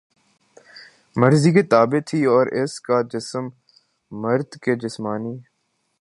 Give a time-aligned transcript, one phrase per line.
[1.15, 3.47] مرضی کے تابع تھی اور اس کا جسم
[4.11, 5.37] مرد کے جسمانی